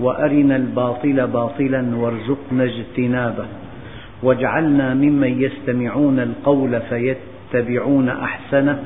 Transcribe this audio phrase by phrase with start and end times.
[0.00, 3.46] وأرنا الباطل باطلا وارزقنا اجتنابه.
[4.22, 8.82] واجعلنا ممن يستمعون القول فيتبعون أحسنه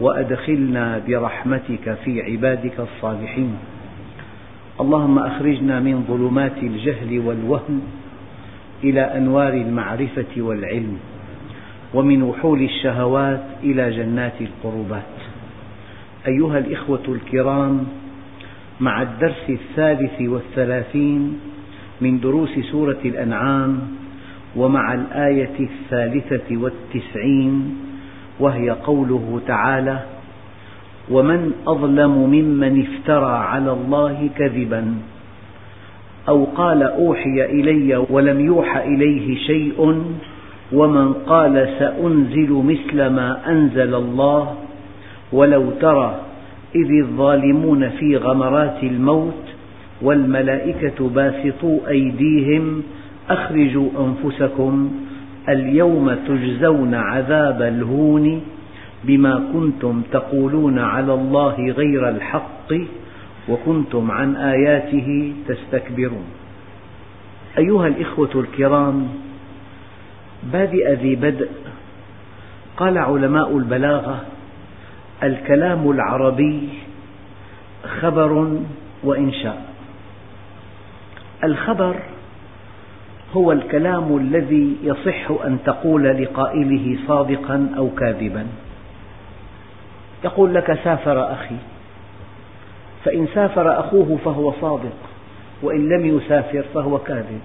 [0.00, 3.54] وأدخلنا برحمتك في عبادك الصالحين.
[4.80, 7.80] اللهم أخرجنا من ظلمات الجهل والوهم
[8.84, 10.98] إلى أنوار المعرفة والعلم
[11.94, 15.14] ومن وحول الشهوات إلى جنات القربات.
[16.28, 17.86] أيها الإخوة الكرام
[18.80, 21.40] مع الدرس الثالث والثلاثين
[22.00, 23.80] من دروس سورة الأنعام
[24.56, 27.76] ومع الآية الثالثة والتسعين
[28.40, 30.00] وهي قوله تعالى
[31.10, 34.94] ومن أظلم ممن افترى على الله كذبا
[36.28, 40.04] أو قال أوحي إلي ولم يوحى إليه شيء
[40.72, 44.54] ومن قال سأنزل مثل ما أنزل الله
[45.32, 46.20] ولو ترى
[46.74, 49.44] إذ الظالمون في غمرات الموت
[50.02, 52.82] والملائكة باسطو أيديهم
[53.30, 54.92] أخرجوا أنفسكم
[55.48, 58.42] اليوم تجزون عذاب الهون
[59.04, 62.72] بما كنتم تقولون على الله غير الحق
[63.48, 66.24] وكنتم عن آياته تستكبرون.
[67.58, 69.08] أيها الإخوة الكرام
[70.52, 71.48] بادئ ذي بدء
[72.76, 74.24] قال علماء البلاغة
[75.24, 76.68] الكلام العربي
[78.00, 78.58] خبر
[79.04, 79.64] وإنشاء.
[81.44, 81.96] الخبر
[83.32, 88.46] هو الكلام الذي يصح أن تقول لقائله صادقا أو كاذبا.
[90.24, 91.56] يقول لك سافر أخي
[93.04, 94.96] فإن سافر أخوه فهو صادق
[95.62, 97.40] وإن لم يسافر فهو كاذب.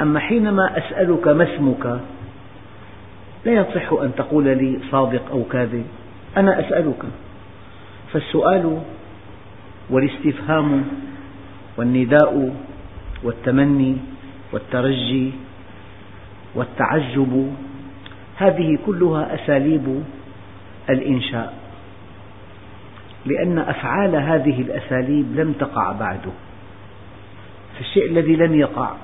[0.00, 2.00] أما حينما أسألك ما اسمك
[3.44, 5.86] لا يصح أن تقول لي صادق أو كاذب.
[6.36, 7.02] أنا أسألك
[8.12, 8.82] فالسؤال
[9.90, 10.84] والاستفهام
[11.76, 12.54] والنداء
[13.22, 13.96] والتمني
[14.52, 15.32] والترجي
[16.54, 17.52] والتعجب
[18.36, 20.04] هذه كلها أساليب
[20.90, 21.54] الإنشاء
[23.26, 26.20] لأن أفعال هذه الأساليب لم تقع بعد
[27.78, 28.94] فالشيء الذي لم يقع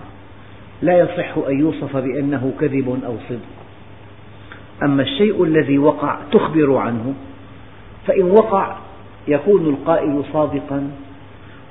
[0.82, 3.61] لا يصح أن يوصف بأنه كذب أو صدق.
[4.82, 7.14] أما الشيء الذي وقع تخبر عنه
[8.06, 8.76] فإن وقع
[9.28, 10.90] يكون القائل صادقا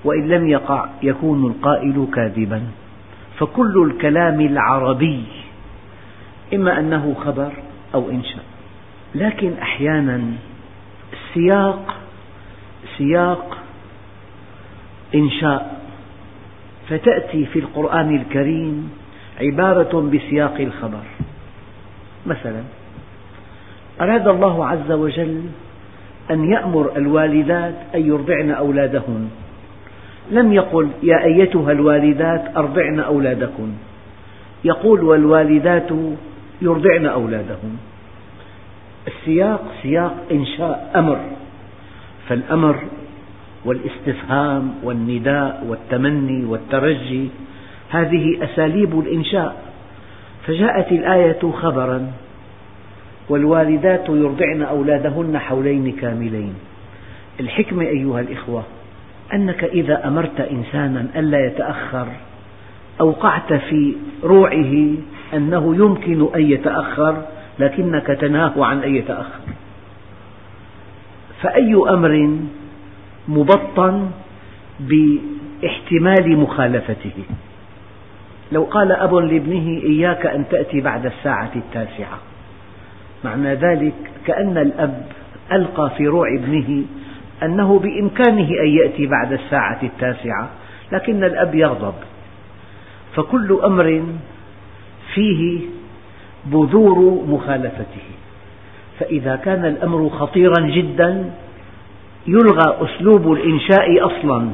[0.03, 2.63] وإن لم يقع يكون القائل كاذبا.
[3.37, 5.23] فكل الكلام العربي
[6.53, 7.51] إما أنه خبر
[7.93, 8.43] أو إنشاء.
[9.15, 10.21] لكن أحيانا
[11.13, 11.95] السياق
[12.97, 13.57] سياق
[15.15, 15.81] إنشاء.
[16.89, 18.91] فتأتي في القرآن الكريم
[19.41, 21.03] عبارة بسياق الخبر.
[22.25, 22.63] مثلا
[24.01, 25.41] أراد الله عز وجل
[26.31, 29.29] أن يأمر الوالدات أن يرضعن أولادهن.
[30.31, 33.71] لم يقل يا أيتها الوالدات أرضعن أولادكن.
[34.63, 35.89] يقول والوالدات
[36.61, 37.77] يرضعن أولادهن.
[39.07, 41.19] السياق سياق إنشاء أمر.
[42.27, 42.75] فالأمر
[43.65, 47.29] والاستفهام والنداء والتمني والترجي
[47.89, 49.61] هذه أساليب الإنشاء.
[50.47, 52.11] فجاءت الآية خبرا
[53.29, 56.53] والوالدات يرضعن أولادهن حولين كاملين.
[57.39, 58.63] الحكمة أيها الإخوة
[59.33, 62.07] أنك إذا أمرت إنسانا ألا يتأخر
[63.01, 64.93] أوقعت في روعه
[65.33, 67.21] أنه يمكن أن يتأخر
[67.59, 69.41] لكنك تنهاه عن أن يتأخر.
[71.41, 72.37] فأي أمر
[73.27, 74.09] مبطن
[74.79, 77.23] باحتمال مخالفته؟
[78.51, 82.19] لو قال أب لابنه إياك أن تأتي بعد الساعة التاسعة.
[83.25, 83.93] معنى ذلك
[84.25, 85.05] كأن الأب
[85.51, 86.83] ألقى في روع ابنه
[87.43, 90.49] أنه بإمكانه أن يأتي بعد الساعة التاسعة
[90.91, 91.93] لكن الأب يغضب.
[93.15, 94.03] فكل أمر
[95.13, 95.59] فيه
[96.45, 98.07] بذور مخالفته.
[98.99, 101.31] فإذا كان الأمر خطيرا جدا
[102.27, 104.49] يلغى أسلوب الإنشاء أصلا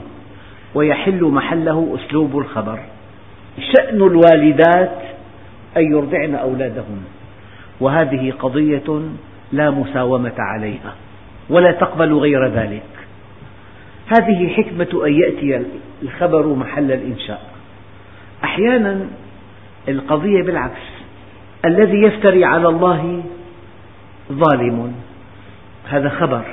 [0.76, 2.80] ويحل محله أسلوب الخبر.
[3.60, 5.02] شأن الوالدات
[5.78, 7.02] أن يرضعن أولادهن.
[7.80, 9.02] وهذه قضية
[9.52, 10.96] لا مساومة عليها
[11.50, 12.84] ولا تقبل غير ذلك.
[14.08, 15.66] هذه حكمة أن يأتي
[16.04, 17.42] الخبر محل الإنشاء.
[18.44, 19.08] أحيانا
[19.90, 20.82] القضية بالعكس
[21.66, 23.24] الذي يفتري على الله
[24.32, 24.94] ظالم.
[25.90, 26.46] هذا خبر.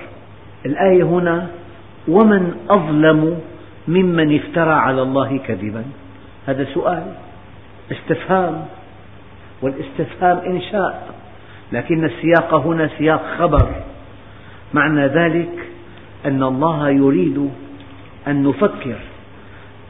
[0.67, 1.47] الآية هنا
[2.09, 3.41] ومن أظلم
[3.89, 5.85] ممن افترى على الله كذبا.
[6.47, 7.03] هذا سؤال
[7.93, 8.65] استفهام.
[9.63, 11.14] والاستفهام إنشاء.
[11.73, 13.69] لكن السياق هنا سياق خبر.
[14.75, 15.51] معنى ذلك
[16.27, 17.51] أن الله يريد
[18.29, 18.97] أن نفكر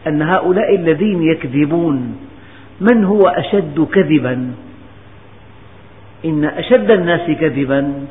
[0.07, 2.17] أن هؤلاء الذين يكذبون
[2.81, 4.55] من هو أشد كذبا؟
[6.25, 8.07] إن أشد الناس كذبا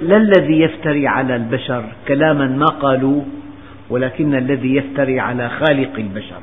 [0.00, 3.24] لا الذي يفتري على البشر كلاما ما قالوه
[3.90, 6.42] ولكن الذي يفتري على خالق البشر.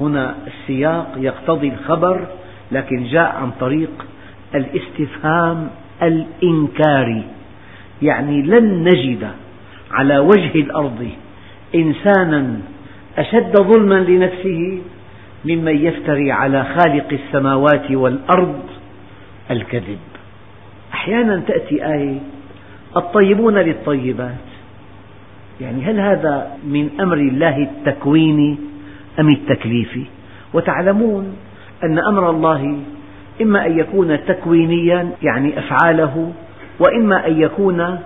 [0.00, 2.26] هنا السياق يقتضي الخبر
[2.72, 4.06] لكن جاء عن طريق
[4.54, 5.70] الاستفهام
[6.02, 7.24] الإنكاري.
[8.02, 9.28] يعني لن نجد
[9.90, 11.08] على وجه الأرض
[11.74, 12.56] إنسانا
[13.18, 14.78] أشد ظلما لنفسه
[15.44, 18.62] ممن يفتري على خالق السماوات والأرض
[19.50, 19.98] الكذب.
[20.92, 22.18] أحيانا تأتي آية
[22.96, 24.34] الطيبون للطيبات.
[25.60, 28.56] يعني هل هذا من أمر الله التكويني
[29.20, 30.04] أم التكليفي؟
[30.54, 31.36] وتعلمون
[31.84, 32.78] أن أمر الله
[33.40, 36.32] إما أن يكون تكوينيا يعني أفعاله
[36.80, 37.98] وإما أن يكون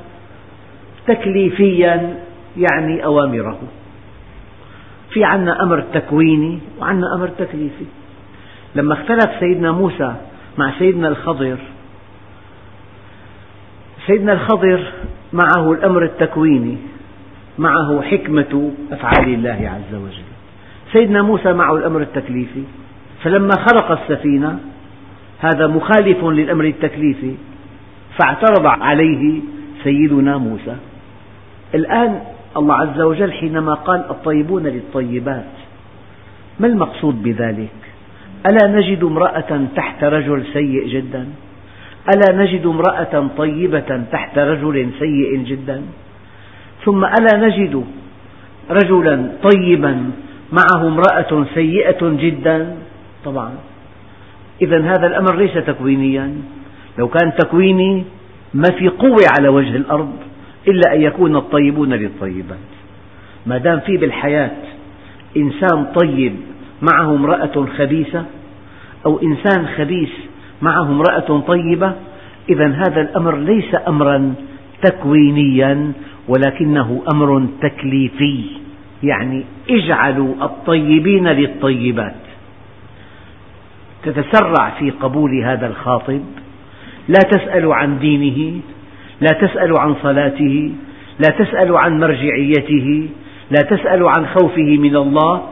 [1.06, 2.14] تكليفيا
[2.56, 3.58] يعني أوامره.
[5.10, 7.84] في عنا أمر تكويني وعنا أمر تكليفي.
[8.74, 10.14] لما اختلف سيدنا موسى
[10.58, 11.56] مع سيدنا الخضر
[14.06, 14.92] سيدنا الخضر
[15.32, 16.76] معه الأمر التكويني
[17.58, 20.24] معه حكمة أفعال الله عز وجل.
[20.92, 22.62] سيدنا موسى معه الأمر التكليفي.
[23.22, 24.58] فلما خلق السفينة
[25.44, 27.34] هذا مخالف للأمر التكليفي.
[28.18, 29.40] فاعترض عليه
[29.84, 30.76] سيدنا موسى.
[31.74, 32.20] الآن
[32.56, 35.52] الله عز وجل حينما قال الطيبون للطيبات
[36.60, 37.80] ما المقصود بذلك؟
[38.46, 41.26] ألا نجد امرأة تحت رجل سيء جدا؟
[42.14, 45.82] ألا نجد امرأة طيبة تحت رجل سيء جدا؟
[46.84, 47.84] ثم ألا نجد
[48.70, 50.10] رجلا طيبا
[50.52, 52.76] معه امرأة سيئة جدا؟
[53.24, 53.50] طبعا.
[54.64, 56.34] إذا هذا الأمر ليس تكوينيا.
[56.98, 58.04] لو كان تكويني
[58.54, 60.12] ما في قوة على وجه الأرض
[60.68, 62.58] إلا أن يكون الطيبون للطيبات.
[63.46, 64.56] ما دام في بالحياة
[65.36, 66.36] إنسان طيب
[66.82, 68.24] معه امرأة خبيثة
[69.06, 70.10] أو إنسان خبيث
[70.62, 71.92] معه امرأة طيبة
[72.48, 74.34] إذا هذا الأمر ليس أمرا
[74.82, 75.92] تكوينيا
[76.28, 78.44] ولكنه أمر تكليفي
[79.02, 82.23] يعني اجعلوا الطيبين للطيبات.
[84.04, 86.20] تتسرع في قبول هذا الخاطب
[87.08, 88.60] لا تسأل عن دينه
[89.20, 90.72] لا تسأل عن صلاته
[91.18, 93.08] لا تسأل عن مرجعيته
[93.50, 95.42] لا تسأل عن خوفه من الله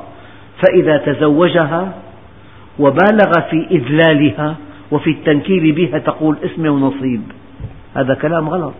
[0.62, 1.92] فإذا تزوجها
[2.78, 4.56] وبالغ في إذلالها
[4.90, 7.22] وفي التنكيل بها تقول اسم ونصيب
[7.94, 8.74] هذا كلام غلط.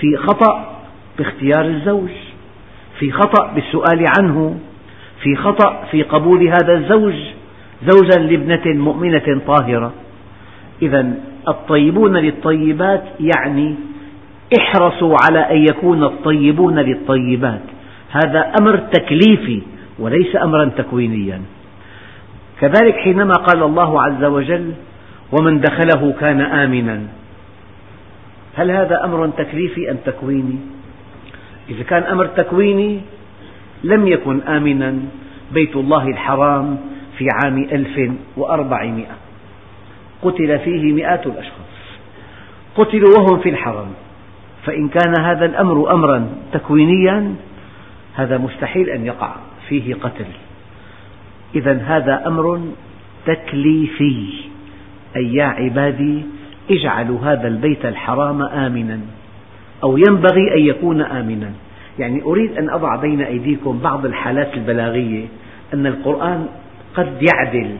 [0.00, 0.78] في خطأ
[1.18, 2.10] باختيار الزوج
[2.98, 4.58] في خطأ بالسؤال عنه
[5.22, 7.14] في خطأ في قبول هذا الزوج
[7.88, 9.92] زوجا لابنة مؤمنة طاهرة.
[10.82, 11.14] إذا
[11.48, 13.74] الطيبون للطيبات يعني
[14.58, 17.62] احرصوا على أن يكون الطيبون للطيبات.
[18.10, 19.62] هذا أمر تكليفي
[19.98, 21.40] وليس أمرا تكوينيا.
[22.60, 24.72] كذلك حينما قال الله عز وجل
[25.32, 27.00] ومن دخله كان آمنا.
[28.56, 30.56] هل هذا أمر تكليفي أم تكويني؟
[31.70, 33.00] إذا كان أمر تكويني
[33.84, 34.94] لم يكن آمنا.
[35.52, 36.91] بيت الله الحرام
[37.22, 39.16] في عام ألف وأربعمائة.
[40.22, 41.72] قتل فيه مئات الأشخاص.
[42.76, 43.86] قتلوا وهم في الحرم.
[44.64, 47.34] فإن كان هذا الأمر أمرا تكوينيا
[48.14, 49.34] هذا مستحيل أن يقع
[49.68, 50.24] فيه قتل.
[51.54, 52.60] إذا هذا أمر
[53.26, 54.26] تكليفي.
[55.16, 56.22] أي يا عبادي
[56.70, 59.00] اجعلوا هذا البيت الحرام آمنا.
[59.82, 61.52] أو ينبغي أن يكون آمنا.
[61.98, 65.26] يعني أريد أن أضع بين أيديكم بعض الحالات البلاغية.
[65.74, 66.46] أن القرآن
[66.94, 67.76] قد يعدل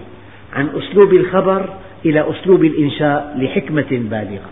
[0.53, 1.69] عن أسلوب الخبر
[2.05, 4.51] إلى أسلوب الإنشاء لحكمة بالغة.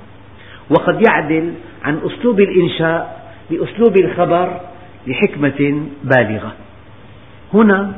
[0.71, 1.53] وقد يعدل
[1.85, 4.61] عن أسلوب الإنشاء لأسلوب الخبر
[5.07, 6.53] لحكمة بالغة.
[7.55, 7.93] هنا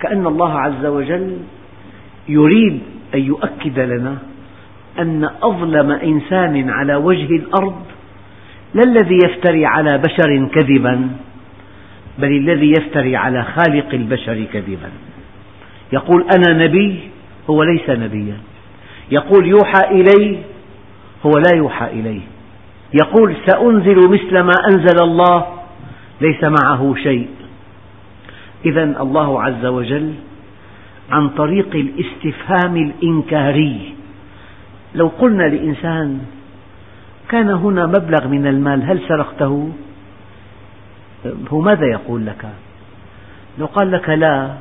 [0.00, 1.36] كأن الله عز وجل
[2.28, 2.80] يريد
[3.14, 4.18] أن يؤكد لنا
[4.98, 7.82] أن أظلم إنسان على وجه الأرض
[8.74, 11.10] لا الذي يفتري على بشر كذبا
[12.18, 14.90] بل الذي يفتري على خالق البشر كذبا.
[15.92, 17.00] يقول أنا نبي
[17.50, 18.36] هو ليس نبيا
[19.10, 20.38] يقول يوحى إلي
[21.26, 22.20] هو لا يوحى إليه
[23.02, 25.46] يقول سأنزل مثل ما أنزل الله
[26.20, 27.28] ليس معه شيء
[28.64, 30.14] إذا الله عز وجل
[31.10, 33.94] عن طريق الاستفهام الإنكاري
[34.94, 36.18] لو قلنا لإنسان
[37.28, 39.72] كان هنا مبلغ من المال هل سرقته؟
[41.48, 42.48] هو ماذا يقول لك؟
[43.58, 44.54] لو قال لك لا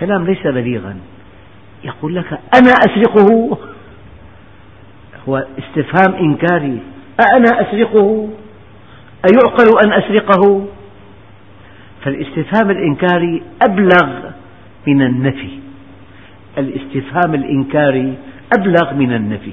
[0.00, 0.96] كلام ليس بليغا.
[1.84, 3.58] يقول لك أنا أسرقه.
[5.28, 6.78] هو استفهام إنكاري.
[7.20, 8.28] أأنا أسرقه.
[9.32, 10.66] أيعقل أن أسرقه.
[12.04, 14.30] فالاستفهام الإنكاري أبلغ
[14.86, 15.58] من النفي.
[16.58, 18.14] الاستفهام الإنكاري
[18.58, 19.52] أبلغ من النفي.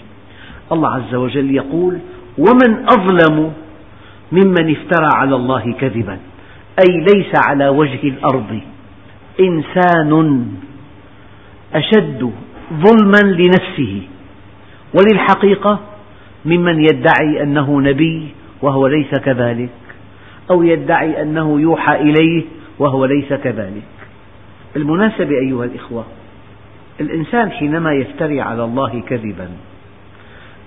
[0.72, 2.00] الله عز وجل يقول
[2.38, 3.54] ومن أظلم
[4.32, 6.18] ممن افترى على الله كذبا.
[6.80, 8.60] أي ليس على وجه الأرض.
[9.40, 10.46] إنسان
[11.74, 12.32] أشد
[12.74, 14.02] ظلما لنفسه
[14.94, 15.80] وللحقيقة
[16.46, 18.30] ممن يدعي أنه نبي
[18.62, 19.70] وهو ليس كذلك
[20.52, 22.44] أو يدعي أنه يوحى إليه
[22.80, 23.84] وهو ليس كذلك.
[24.74, 26.06] بالمناسبة أيها الإخوة
[27.00, 29.50] الإنسان حينما يفتري على الله كذبا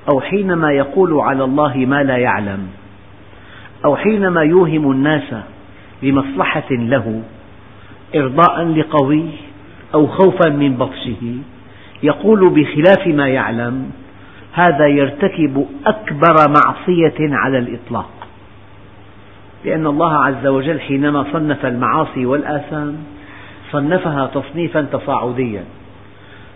[0.09, 2.68] أو حينما يقول على الله ما لا يعلم
[3.85, 5.35] أو حينما يوهم الناس
[6.02, 7.23] لمصلحة له
[8.16, 9.25] إرضاء لقوي
[9.94, 11.37] أو خوفا من بطشه.
[12.02, 13.90] يقول بخلاف ما يعلم
[14.52, 18.11] هذا يرتكب أكبر معصية على الإطلاق.
[19.64, 22.97] لأن الله عز وجل حينما صنف المعاصي والآثام
[23.73, 25.64] صنفها تصنيفا تصاعديا.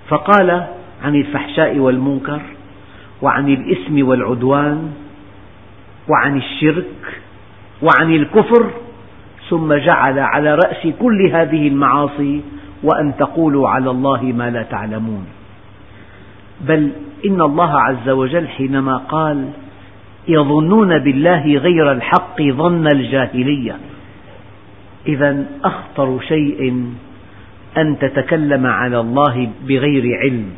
[0.09, 0.67] فقال
[1.03, 2.41] عن الفحشاء والمنكر
[3.23, 4.93] وعن الإثم والعدوان
[6.09, 7.21] وعن الشرك
[7.83, 8.71] وعن الكفر
[9.51, 12.41] ثم جعل على رأس كل هذه المعاصي
[12.83, 15.27] وأن تقولوا على الله ما لا تعلمون.
[16.61, 16.91] بل
[17.27, 19.49] إن الله عز وجل حينما قال
[20.29, 23.77] يظنون بالله غير الحق ظن الجاهلية.
[25.07, 26.85] إذا أخطر شيء
[27.79, 30.51] أن تتكلم على الله بغير علم.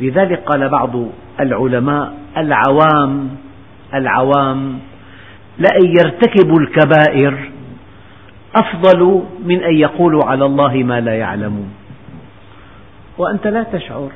[0.00, 0.90] لذلك قال بعض
[1.40, 3.28] العلماء العوام
[3.94, 4.78] العوام
[5.58, 7.51] لأن يرتكبوا الكبائر
[8.56, 11.74] أفضل من أن يقولوا على الله ما لا يعلمون.
[13.18, 14.10] وأنت لا تشعر.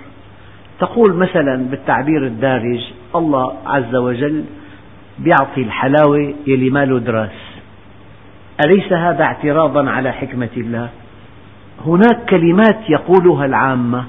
[0.80, 2.80] تقول مثلا بالتعبير الدارج
[3.14, 4.44] الله عز وجل
[5.24, 7.30] يعطي الحلاوة يلي ما له دراس.
[8.66, 10.88] أليس هذا اعتراضا على حكمة الله؟
[11.86, 14.04] هناك كلمات يقولها العامة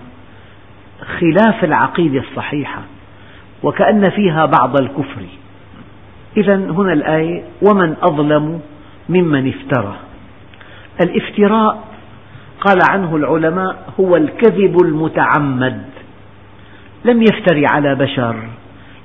[1.19, 2.81] خلاف العقيدة الصحيحة
[3.63, 5.21] وكأن فيها بعض الكفر.
[6.37, 8.61] إذا هنا الآية ومن أظلم
[9.09, 9.95] ممن افترى.
[11.01, 11.83] الافتراء.
[12.61, 15.81] قال عنه العلماء هو الكذب المتعمد.
[17.05, 18.35] لم يفتري على بشر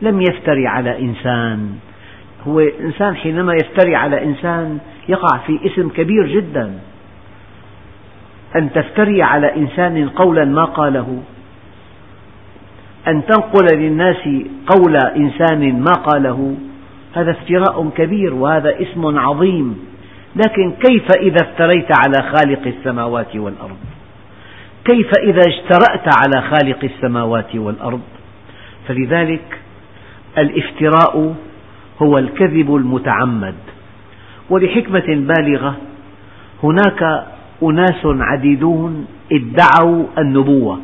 [0.03, 1.71] لم يفتري على إنسان.
[2.49, 6.79] هو إنسان حينما يفتري على إنسان يقع في إثم كبير جدا.
[8.57, 11.23] أن تفتري على إنسان قولا ما قاله.
[13.09, 14.29] أن تنقل للناس
[14.67, 16.57] قول إنسان ما قاله.
[17.15, 19.92] هذا افتراء كبير وهذا اسم عظيم.
[20.37, 23.77] لكن كيف إذا افتريت على خالق السماوات والأرض؟
[24.85, 28.01] كيف إذا اجترأت على خالق السماوات والأرض؟
[28.89, 29.59] فلذلك
[30.39, 31.35] الافتراء
[32.03, 33.55] هو الكذب المتعمد.
[34.51, 35.77] ولحكمة بالغة
[36.63, 37.25] هناك
[37.63, 40.81] أناس عديدون ادعوا النبوة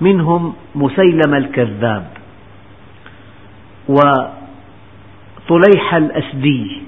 [0.00, 2.06] منهم مسيلم الكذاب
[3.88, 4.34] وطليح
[5.94, 6.82] الأسدي.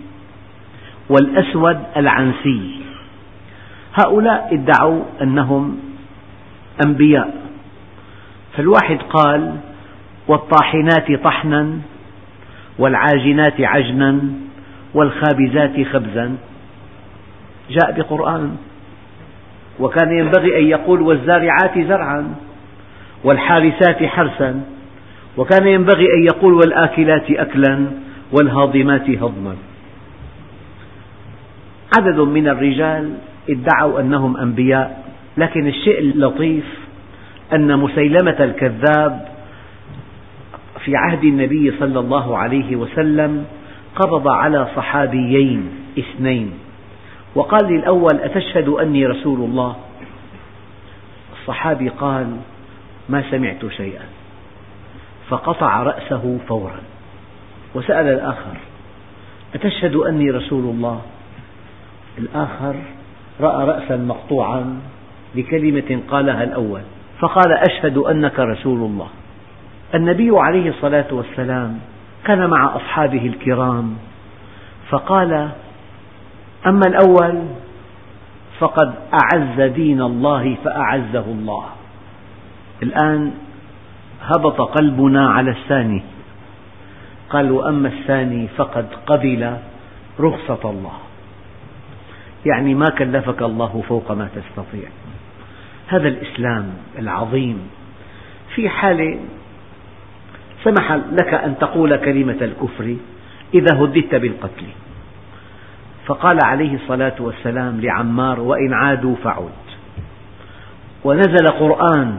[1.09, 2.81] والأسود العنسي.
[3.95, 5.79] هؤلاء ادعوا أنهم
[6.87, 7.35] أنبياء.
[8.57, 9.57] فالواحد قال
[10.29, 11.79] والطاحنات طحنا
[12.79, 14.21] والعاجنات عجنا
[14.95, 16.37] والخابزات خبزا.
[17.71, 18.57] جاء بقرآن
[19.81, 22.35] وكان ينبغي أن يقول والزارعات زرعا
[23.25, 24.61] والحارسات حرسا.
[25.37, 27.87] وكان ينبغي أن يقول والآكلات أكلا
[28.33, 29.57] والهاضمات هضما.
[31.99, 33.15] عدد من الرجال
[33.51, 35.05] ادعوا أنهم أنبياء
[35.37, 36.65] لكن الشيء اللطيف
[37.53, 39.29] أن مسيلمة الكذاب
[40.85, 43.45] في عهد النبي صلى الله عليه وسلم
[43.97, 46.53] قبض على صحابيين اثنين
[47.35, 49.77] وقال للأول أتشهد أني رسول الله؟
[51.41, 52.37] الصحابي قال
[53.09, 54.05] ما سمعت شيئا.
[55.29, 56.81] فقطع رأسه فورا.
[57.75, 58.57] وسأل الآخر
[59.55, 61.01] أتشهد أني رسول الله؟
[62.19, 62.75] الآخر
[63.41, 64.81] رأى رأسا مقطوعا
[65.35, 66.81] بكلمة قالها الأول
[67.19, 69.09] فقال أشهد أنك رسول الله.
[69.95, 71.79] النبي عليه الصلاة والسلام
[72.25, 73.97] كان مع أصحابه الكرام
[74.91, 75.49] فقال
[76.67, 77.43] أما الأول
[78.59, 81.65] فقد أعز دين الله فأعزه الله.
[82.83, 83.33] الآن
[84.23, 86.03] هبط قلبنا على الثاني
[87.31, 89.57] قال وأما الثاني فقد قبل
[90.21, 91.04] رخصة الله.
[92.47, 94.89] يعني ما كلفك الله فوق ما تستطيع.
[95.89, 96.67] هذا الإسلام
[96.99, 97.59] العظيم
[98.55, 99.19] في حالة
[100.65, 102.97] سمح لك أن تقول كلمة الكفر
[103.55, 104.67] إذا هددت بالقتل.
[106.07, 109.49] فقال عليه الصلاة والسلام لعمار وإن عادوا فعد.
[111.05, 112.19] ونزل قرآن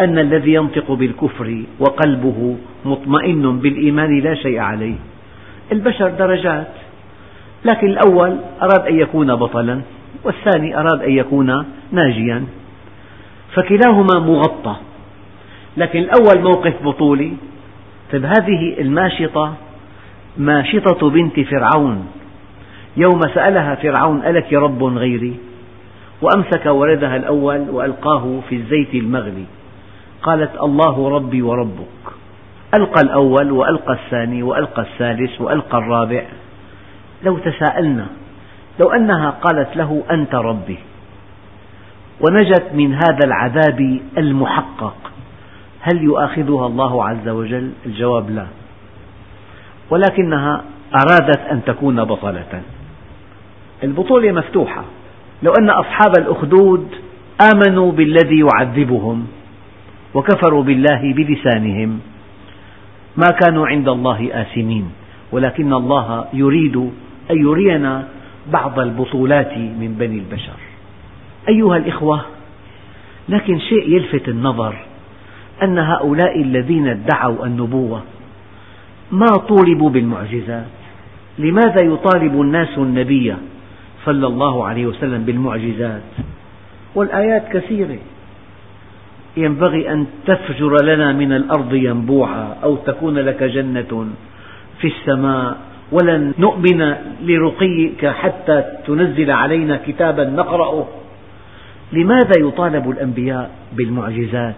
[0.00, 4.96] أن الذي ينطق بالكفر وقلبه مطمئن بالإيمان لا شيء عليه.
[5.72, 6.79] البشر درجات.
[7.64, 9.80] لكن الأول أراد أن يكون بطلا
[10.24, 12.44] والثاني أراد أن يكون ناجيا.
[13.54, 14.76] فكلاهما مغطى.
[15.76, 17.32] لكن الأول موقف بطولي.
[18.12, 19.54] طيب هذه الماشطة
[20.36, 22.06] ماشطة بنت فرعون.
[22.96, 25.34] يوم سألها فرعون ألك رب غيري؟
[26.22, 29.44] وأمسك ولدها الأول وألقاه في الزيت المغلي.
[30.22, 31.86] قالت الله ربي وربك.
[32.74, 36.24] ألقى الأول وألقى الثاني وألقى الثالث وألقى الرابع.
[37.22, 38.06] لو تساءلنا
[38.80, 40.78] لو أنها قالت له أنت ربي
[42.20, 44.96] ونجت من هذا العذاب المحقق
[45.80, 48.46] هل يؤاخذها الله عز وجل؟ الجواب لا،
[49.90, 52.62] ولكنها أرادت أن تكون بطلة،
[53.84, 54.84] البطولة مفتوحة،
[55.42, 56.88] لو أن أصحاب الأخدود
[57.54, 59.26] آمنوا بالذي يعذبهم
[60.14, 62.00] وكفروا بالله بلسانهم
[63.16, 64.90] ما كانوا عند الله آثمين،
[65.32, 66.90] ولكن الله يريد
[67.30, 68.04] أن يرينا
[68.52, 70.58] بعض البطولات من بني البشر.
[71.48, 72.20] أيها الإخوة،
[73.28, 74.74] لكن شيء يلفت النظر
[75.62, 78.02] أن هؤلاء الذين ادعوا النبوة
[79.12, 80.66] ما طولبوا بالمعجزات،
[81.38, 83.34] لماذا يطالب الناس النبي
[84.04, 86.02] صلى الله عليه وسلم بالمعجزات؟
[86.94, 87.98] والآيات كثيرة،
[89.36, 94.08] ينبغي أن تفجر لنا من الأرض ينبوعا أو تكون لك جنة
[94.80, 95.56] في السماء
[95.92, 100.86] ولن نؤمن لرقيك حتى تنزل علينا كتابا نقرأه.
[101.92, 104.54] لماذا يطالب الأنبياء بالمعجزات؟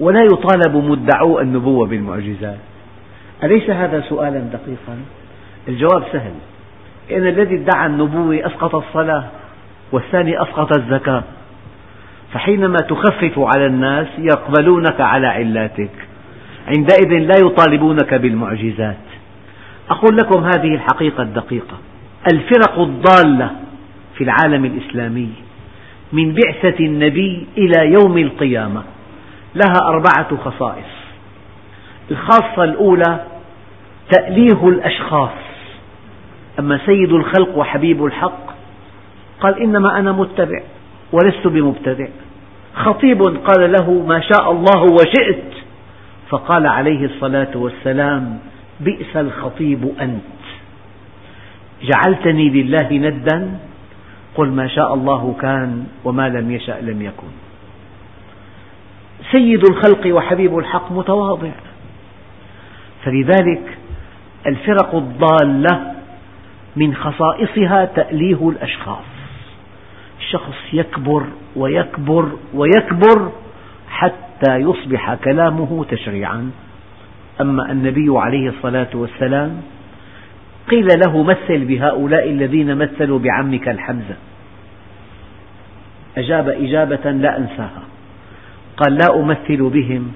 [0.00, 2.58] ولا يطالب مدعو النبوة بالمعجزات؟
[3.44, 4.98] أليس هذا سؤالا دقيقا؟
[5.68, 6.32] الجواب سهل.
[7.12, 9.24] إن الذي ادعى النبوة أسقط الصلاة
[9.92, 11.22] والثاني أسقط الزكاة.
[12.32, 15.90] فحينما تخفف على الناس يقبلونك على علاتك.
[16.66, 18.96] عندئذ لا يطالبونك بالمعجزات.
[19.90, 21.76] أقول لكم هذه الحقيقة الدقيقة.
[22.32, 23.50] الفرق الضالة
[24.14, 25.28] في العالم الإسلامي
[26.12, 28.82] من بعثة النبي إلى يوم القيامة
[29.54, 30.96] لها أربعة خصائص.
[32.10, 33.24] الخاصة الأولى
[34.10, 35.30] تأليه الأشخاص.
[36.58, 38.46] أما سيد الخلق وحبيب الحق
[39.40, 40.62] قال إنما أنا متبع
[41.12, 42.06] ولست بمبتدع.
[42.74, 45.52] خطيب قال له ما شاء الله وشئت.
[46.28, 48.38] فقال عليه الصلاة والسلام
[48.80, 50.22] بئس الخطيب أنت.
[51.82, 53.58] جعلتني لله ندا
[54.34, 57.32] قل ما شاء الله كان وما لم يشأ لم يكن.
[59.32, 61.52] سيد الخلق وحبيب الحق متواضع.
[63.04, 63.78] فلذلك
[64.46, 65.94] الفرق الضالة
[66.76, 69.04] من خصائصها تأليه الأشخاص.
[70.18, 73.32] الشخص يكبر ويكبر ويكبر
[73.88, 76.50] حتى يصبح كلامه تشريعا.
[77.40, 79.62] أما النبي عليه الصلاة والسلام
[80.70, 84.16] قيل له مثل بهؤلاء الذين مثلوا بعمك الحمزة.
[86.16, 87.82] أجاب إجابة لا أنساها.
[88.76, 90.12] قال لا أمثل بهم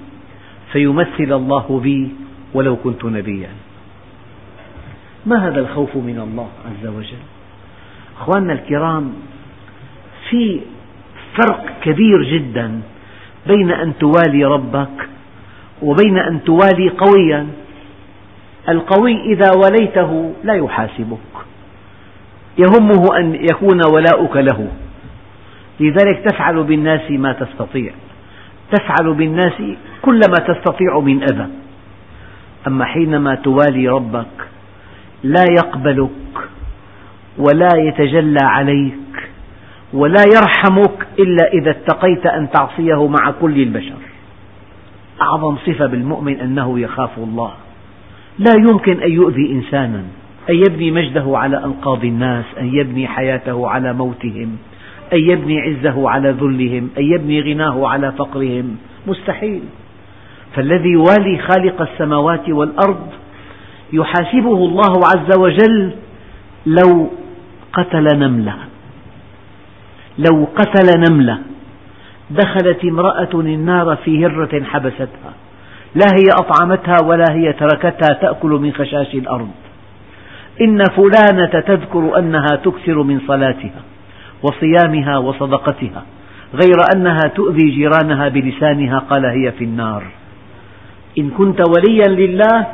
[0.71, 2.09] فيمثل الله بي
[2.53, 3.49] ولو كنت نبيا.
[5.25, 7.23] ما هذا الخوف من الله عز وجل؟
[8.19, 9.13] أخواننا الكرام
[10.29, 10.61] في
[11.37, 12.81] فرق كبير جدا
[13.47, 15.09] بين أن توالي ربك
[15.81, 17.47] وبين أن توالي قويا.
[18.69, 21.17] القوي إذا وليته لا يحاسبك.
[22.57, 24.67] يهمه أن يكون ولاؤك له.
[25.79, 27.91] لذلك تفعل بالناس ما تستطيع.
[28.71, 29.61] تفعل بالناس
[30.01, 31.47] كل ما تستطيع من أذى.
[32.67, 34.47] أما حينما توالي ربك
[35.23, 36.09] لا يقبلك
[37.37, 39.29] ولا يتجلى عليك
[39.93, 44.10] ولا يرحمك إلا إذا اتقيت أن تعصيه مع كل البشر.
[45.21, 47.51] أعظم صفة بالمؤمن أنه يخاف الله.
[48.39, 50.03] لا يمكن أن يؤذي إنسانا
[50.49, 54.57] أن يبني مجده على أنقاض الناس أن يبني حياته على موتهم
[55.13, 58.77] أن يبني عزه على ذلهم أن يبني غناه على فقرهم.
[59.07, 59.61] مستحيل.
[60.55, 63.07] فالذي يوالي خالق السماوات والأرض
[63.93, 65.91] يحاسبه الله عز وجل
[66.65, 67.09] لو
[67.73, 68.55] قتل نملة.
[70.17, 71.39] لو قتل نملة.
[72.31, 75.33] دخلت امرأة النار في هرة حبستها.
[75.95, 79.51] لا هي أطعمتها ولا هي تركتها تأكل من خشاش الأرض.
[80.61, 83.81] إن فلانة تذكر أنها تكثر من صلاتها
[84.43, 86.03] وصيامها وصدقتها
[86.53, 90.03] غير أنها تؤذي جيرانها بلسانها قال هي في النار.
[91.17, 92.67] إن كنت وليا لله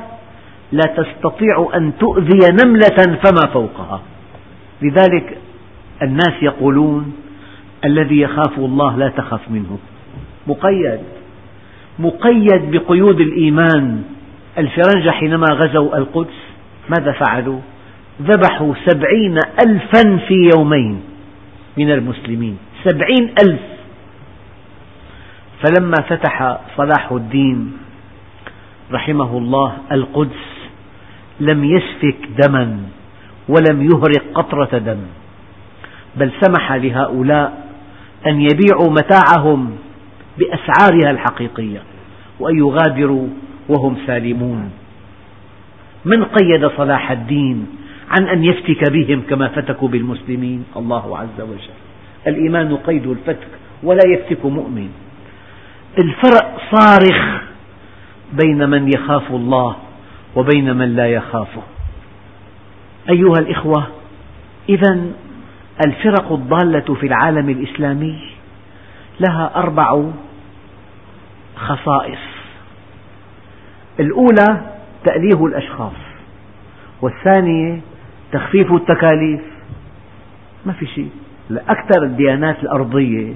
[0.72, 4.02] لا تستطيع أن تؤذي نملة فما فوقها.
[4.82, 5.38] لذلك
[6.02, 7.14] الناس يقولون
[7.86, 9.78] الذي يخاف الله لا تخف منه.
[10.48, 11.00] مقيد.
[12.00, 14.04] مقيد بقيود الإيمان.
[14.58, 16.40] الفرنجة حينما غزوا القدس
[16.90, 17.60] ماذا فعلوا؟
[18.22, 19.38] ذبحوا سبعين
[19.68, 21.02] ألفا في يومين
[21.78, 22.58] من المسلمين.
[22.84, 23.62] سبعين ألف.
[25.64, 27.78] فلما فتح صلاح الدين
[28.92, 30.46] رحمه الله القدس
[31.40, 32.80] لم يسفك دما
[33.50, 35.00] ولم يهرق قطرة دم
[36.16, 37.67] بل سمح لهؤلاء
[38.26, 39.76] أن يبيعوا متاعهم
[40.38, 41.82] بأسعارها الحقيقية
[42.40, 43.28] وأن يغادروا
[43.70, 44.72] وهم سالمون.
[46.06, 47.68] من قيد صلاح الدين
[48.10, 51.78] عن أن يفتك بهم كما فتكوا بالمسلمين؟ الله عز وجل.
[52.28, 53.48] الإيمان قيد الفتك
[53.84, 54.90] ولا يفتك مؤمن.
[55.98, 57.42] الفرق صارخ
[58.34, 59.76] بين من يخاف الله
[60.36, 61.62] وبين من لا يخافه.
[63.10, 63.88] أيها الإخوة
[64.70, 65.12] إذا
[65.86, 68.32] الفرق الضالة في العالم الإسلامي
[69.20, 70.04] لها أربع
[71.56, 72.20] خصائص.
[74.00, 74.62] الأولى
[75.06, 75.94] تأليه الأشخاص
[77.02, 77.80] والثانية
[78.32, 79.42] تخفيف التكاليف.
[80.66, 81.10] ما في شيء.
[81.52, 83.34] أكثر الديانات الأرضية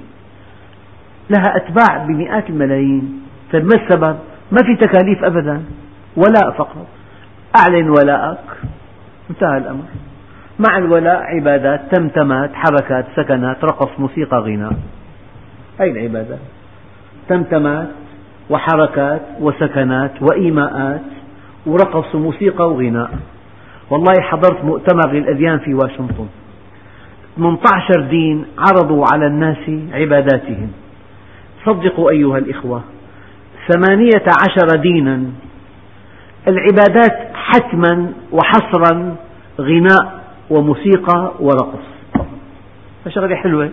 [1.30, 3.21] لها أتباع بمئات الملايين.
[3.54, 4.19] طيب ما السبب؟
[4.51, 5.63] ما في تكاليف أبدا
[6.15, 6.88] ولاء فقط.
[7.60, 8.43] أعلن ولاءك.
[9.30, 9.86] انتهى الأمر.
[10.67, 14.74] مع الولاء عبادات تمتمات حركات سكنات رقص موسيقى غناء.
[15.80, 16.39] هذه العبادات
[17.30, 17.88] تمتمات
[18.50, 21.02] وحركات وسكنات وإيماءات
[21.65, 23.10] ورقص وموسيقى وغناء.
[23.89, 26.28] والله حضرت مؤتمر للأديان في واشنطن.
[27.38, 30.71] 18 دين عرضوا على الناس عباداتهم.
[31.65, 32.84] صدقوا أيها الإخوة
[33.67, 35.24] ثمانية عشر دينا.
[36.47, 39.15] العبادات حتما وحصرا
[39.60, 40.21] غناء.
[40.52, 41.86] وموسيقى ورقص.
[43.08, 43.70] شغلة حلوة.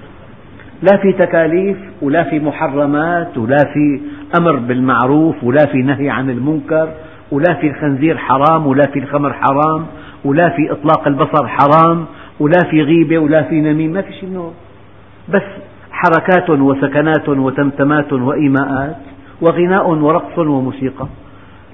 [0.90, 4.00] لا في تكاليف ولا في محرمات ولا في
[4.40, 6.88] أمر بالمعروف ولا في نهي عن المنكر
[7.32, 9.86] ولا في الخنزير حرام ولا في الخمر حرام
[10.24, 12.06] ولا في إطلاق البصر حرام
[12.40, 13.94] ولا في غيبة ولا في نميمة.
[13.94, 14.52] ما في شيء منه
[15.28, 15.42] بس
[15.90, 18.96] حركات وسكنات وتمتمات وإيماءات
[19.40, 21.06] وغناء ورقص وموسيقى.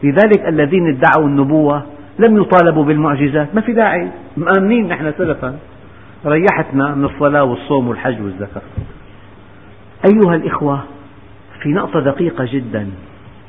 [0.03, 1.83] لذلك الذين ادعوا النبوة
[2.19, 4.09] لم يطالبوا بالمعجزات ما في داعي.
[4.37, 5.59] مآمنين نحن سلفا.
[6.27, 8.63] ريحتنا من الصلاة والصوم والحج والزكاة.
[10.11, 10.85] أيها الإخوة
[11.63, 12.91] في نقطة دقيقة جدا.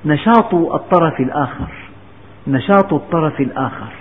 [0.06, 1.72] نشاط الطرف الآخر.
[2.48, 3.92] نشاط الطرف الآخر.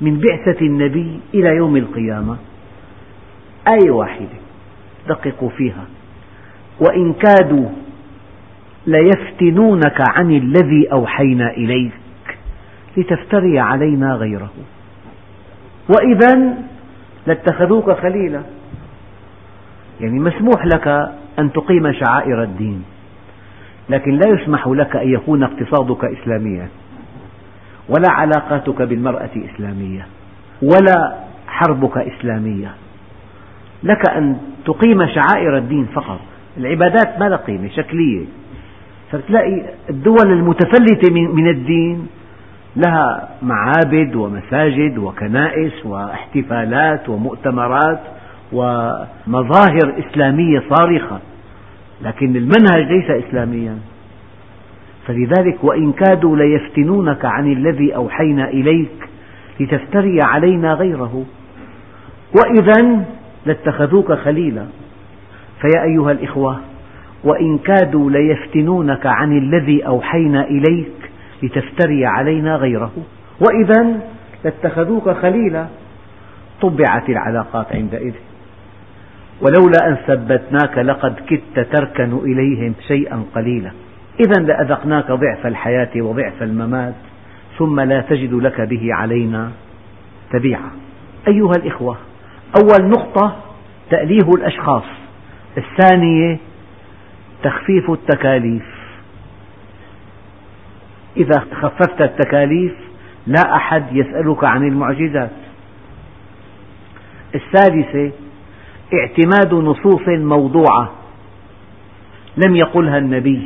[0.00, 2.36] من بعثة النبي إلى يوم القيامة.
[3.68, 4.38] آية واحدة.
[5.08, 5.84] دققوا فيها.
[6.80, 7.68] وإن كادوا
[8.86, 11.92] ليفتنونك عن الذي أوحينا إليك.
[12.98, 14.50] لتفتري علينا غيره.
[15.88, 16.54] وإذا
[17.26, 18.42] لاتخذوك خليلا.
[20.00, 20.88] يعني مسموح لك
[21.38, 22.84] أن تقيم شعائر الدين
[23.88, 26.68] لكن لا يسمح لك أن يكون اقتصادك إسلاميا
[27.88, 30.06] ولا علاقاتك بالمرأة إسلامية
[30.62, 31.14] ولا
[31.46, 32.74] حربك إسلامية.
[33.82, 36.20] لك أن تقيم شعائر الدين فقط.
[36.56, 38.24] العبادات ما لها قيمة شكلية.
[39.12, 42.06] فتلاقي الدول المتفلتة من الدين
[42.86, 48.00] لها معابد ومساجد وكنائس واحتفالات ومؤتمرات
[48.52, 51.18] ومظاهر إسلامية صارخة.
[52.02, 53.78] لكن المنهج ليس إسلاميا.
[55.06, 59.08] فلذلك وإن كادوا ليفتنونك عن الذي أوحينا إليك
[59.60, 61.24] لتفتري علينا غيره.
[62.36, 63.04] وإذا
[63.46, 64.66] لاتخذوك خليلا.
[65.60, 66.60] فيا أيها الإخوة
[67.24, 70.97] وإن كادوا ليفتنونك عن الذي أوحينا إليك
[71.42, 72.92] لتفتري علينا غيره.
[73.40, 74.00] وإذا
[74.44, 75.66] لاتخذوك خليلا
[76.60, 78.14] طبعت العلاقات عندئذ.
[79.40, 83.70] ولولا أن ثبتناك لقد كدت تركن إليهم شيئا قليلا.
[84.20, 86.94] إذا لأذقناك ضعف الحياة وضعف الممات
[87.58, 89.50] ثم لا تجد لك به علينا
[90.32, 90.70] تبيعا.
[91.28, 91.96] أيها الإخوة
[92.62, 93.36] أول نقطة
[93.90, 94.84] تأليه الأشخاص
[95.58, 96.38] الثانية
[97.42, 98.77] تخفيف التكاليف.
[101.18, 102.72] إذا خففت التكاليف
[103.26, 105.30] لا أحد يسألك عن المعجزات.
[107.34, 108.12] الثالثة
[108.94, 110.92] اعتماد نصوص موضوعة.
[112.46, 113.42] لم يقلها النبي.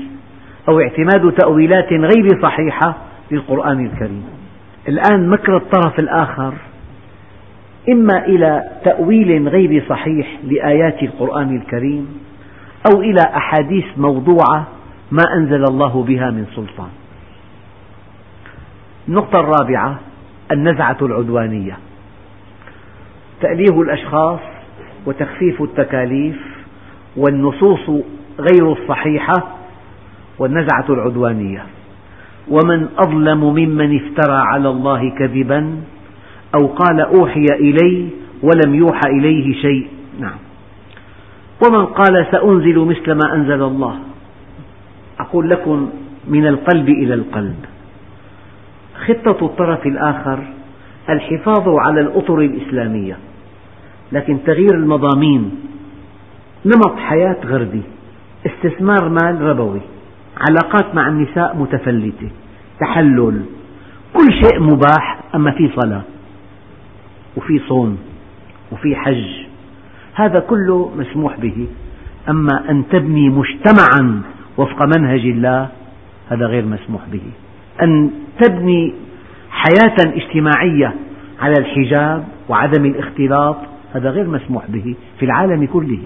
[0.69, 2.97] أو اعتماد تأويلات غير صحيحة
[3.31, 4.25] للقرآن الكريم.
[4.89, 6.55] الآن مكر الطرف الآخر.
[7.89, 12.09] إما إلى تأويل غير صحيح لآيات القرآن الكريم
[12.93, 14.67] أو إلى أحاديث موضوعة
[15.11, 17.02] ما أنزل الله بها من سلطان.
[19.09, 19.99] النقطة الرابعة
[20.53, 21.79] النزعة العدوانية.
[23.41, 24.41] تأليه الأشخاص
[25.07, 26.37] وتخفيف التكاليف
[27.17, 27.91] والنصوص
[28.39, 29.57] غير الصحيحة
[30.39, 31.67] والنزعة العدوانية.
[32.49, 35.77] ومن أظلم ممن افترى على الله كذبا
[36.61, 38.09] أو قال أوحي إلي
[38.43, 39.89] ولم يوحى إليه شيء.
[40.21, 40.39] نعم.
[41.67, 43.99] ومن قال سأنزل مثل ما أنزل الله.
[45.21, 45.91] أقول لكم
[46.29, 47.57] من القلب إلى القلب.
[49.07, 50.39] خطة الطرف الآخر
[51.09, 53.19] الحفاظ على الأطر الإسلامية
[54.13, 55.51] لكن تغيير المضامين
[56.67, 57.83] نمط حياة غربي
[58.47, 59.81] استثمار مال ربوي
[60.49, 62.31] علاقات مع النساء متفلتة
[62.81, 63.43] تحلل
[64.15, 66.03] كل شيء مباح أما في صلاة
[67.37, 67.99] وفي صوم
[68.73, 69.43] وفي حج
[70.15, 71.67] هذا كله مسموح به.
[72.29, 74.23] أما أن تبني مجتمعا
[74.57, 75.69] وفق منهج الله
[76.29, 77.23] هذا غير مسموح به.
[77.83, 78.95] أن تبني
[79.51, 80.95] حياة اجتماعية
[81.41, 83.57] على الحجاب وعدم الاختلاط
[83.95, 86.01] هذا غير مسموح به في العالم كله.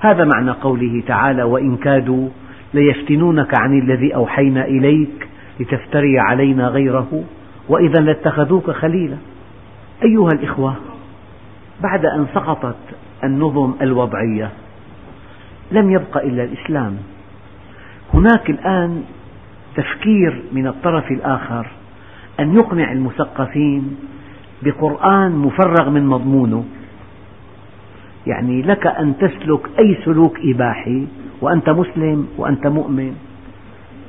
[0.00, 2.28] هذا معنى قوله تعالى وإن كادوا
[2.74, 5.28] ليفتنونك عن الذي أوحينا إليك
[5.60, 7.24] لتفتري علينا غيره
[7.68, 9.16] وإذا لاتخذوك خليلا.
[10.02, 10.74] أيها الإخوة
[11.82, 12.76] بعد أن سقطت
[13.24, 14.50] النظم الوضعية
[15.72, 16.96] لم يبق إلا الإسلام.
[18.14, 19.02] هناك الآن
[19.76, 21.66] تفكير من الطرف الآخر
[22.40, 23.96] أن يقنع المثقفين
[24.62, 26.64] بقرآن مفرغ من مضمونه.
[28.26, 31.06] يعني لك أن تسلك أي سلوك إباحي
[31.40, 33.14] وأنت مسلم وأنت مؤمن.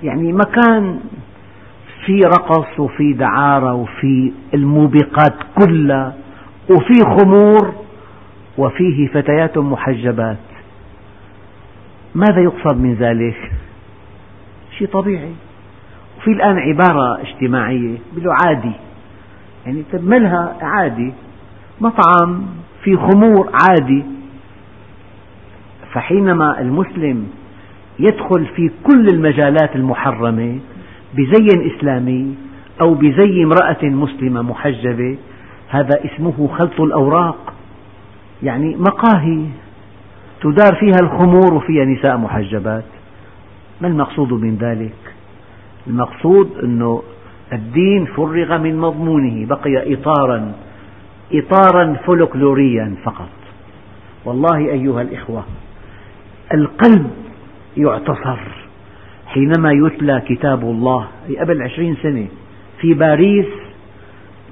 [0.04, 0.99] يعني مكان
[2.06, 6.13] في رقص وفي دعارة وفي الموبقات كلها
[6.69, 7.73] وفي خمور
[8.58, 10.38] وفيه فتيات محجبات.
[12.15, 13.51] ماذا يقصد من ذلك؟
[14.78, 15.34] شيء طبيعي.
[16.25, 18.71] وفي الآن عبارة اجتماعية بيقولوا عادي.
[19.65, 21.13] يعني ملها عادي
[21.81, 22.45] مطعم
[22.83, 24.03] في خمور عادي.
[25.93, 27.27] فحينما المسلم
[27.99, 30.59] يدخل في كل المجالات المحرمة
[31.13, 32.35] بزي إسلامي
[32.81, 35.17] أو بزي امرأة مسلمة محجبة
[35.69, 37.53] هذا اسمه خلط الأوراق.
[38.43, 39.45] يعني مقاهي
[40.41, 42.85] تدار فيها الخمور وفيها نساء محجبات.
[43.81, 45.14] ما المقصود من ذلك؟
[45.88, 47.04] المقصود أنه
[47.54, 50.54] الدين فرغ من مضمونه بقي إطارا
[51.34, 53.30] إطارا فولكلوريا فقط.
[54.26, 55.43] والله أيها الإخوة
[56.54, 57.12] القلب
[57.78, 58.39] يعتصر
[59.28, 61.08] حينما يتلى كتاب الله
[61.39, 62.28] قبل عشرين سنة
[62.82, 63.45] في باريس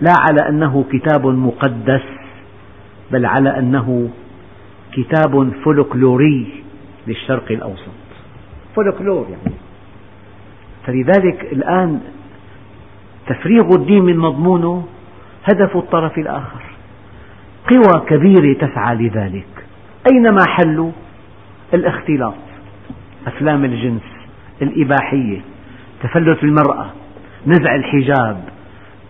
[0.01, 2.03] لا على أنه كتاب مقدس
[3.11, 4.09] بل على أنه
[4.93, 6.63] كتاب فولكلوري
[7.07, 7.93] للشرق الأوسط.
[8.75, 9.62] فولكلور يعني.
[10.85, 11.99] فلذلك الآن
[13.27, 14.85] تفريغ الدين من مضمونه
[15.43, 16.63] هدف الطرف الآخر.
[17.69, 19.65] قوى كبيرة تسعى لذلك.
[20.11, 20.91] أين محل
[21.73, 22.33] الاختلاط.
[23.27, 24.01] أفلام الجنس
[24.61, 25.41] الإباحية
[26.03, 26.89] تفلت المرأة
[27.47, 28.43] نزع الحجاب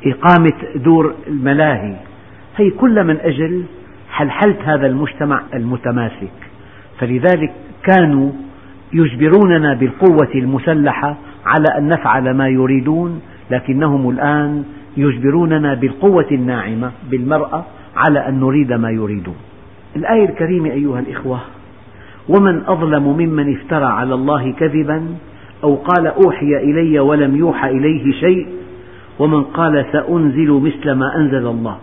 [0.06, 1.96] إقامة دور الملاهي.
[2.58, 3.66] هي كل من أجل
[4.12, 6.32] حلحلة هذا المجتمع المتماسك.
[7.00, 8.32] فلذلك كانوا
[8.94, 14.64] يجبروننا بالقوة المسلحة على أن نفعل ما يريدون لكنهم الآن
[14.98, 19.36] يجبروننا بالقوة الناعمة بالمرأة على أن نريد ما يريدون.
[19.96, 21.40] الآية الكريمة أيها الإخوة
[22.30, 25.06] ومن أظلم ممن افترى على الله كذبا
[25.64, 28.48] أو قال أوحي إلي ولم يوحى إليه شيء
[29.20, 31.78] ومن قال سأنزل مثل ما أنزل الله.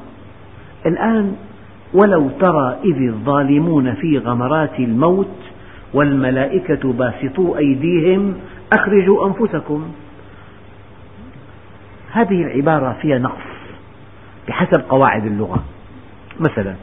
[0.87, 1.33] الآن
[1.95, 5.37] ولو ترى إذ الظالمون في غمرات الموت
[5.95, 8.35] والملائكة باسطو أيديهم
[8.73, 9.93] أخرجوا أنفسكم.
[12.13, 13.43] هذه العبارة فيها نقص
[14.49, 15.65] بحسب قواعد اللغة.
[16.41, 16.75] مثلا